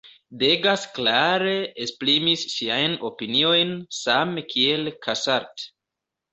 Degas 0.43 0.85
klare 0.95 1.53
esprimis 1.83 2.47
siajn 2.55 2.97
opiniojn, 3.11 3.77
same 4.01 4.47
kiel 4.57 4.93
Cassatt. 5.07 5.71